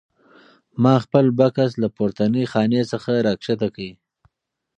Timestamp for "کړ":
3.75-3.87